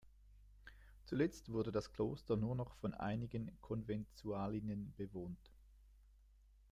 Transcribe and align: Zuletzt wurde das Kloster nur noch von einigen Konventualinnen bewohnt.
Zuletzt 1.05 1.51
wurde 1.51 1.71
das 1.71 1.93
Kloster 1.93 2.35
nur 2.35 2.55
noch 2.55 2.73
von 2.73 2.95
einigen 2.95 3.55
Konventualinnen 3.61 4.95
bewohnt. 4.97 5.51